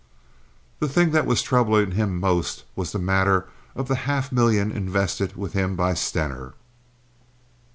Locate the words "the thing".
0.79-1.11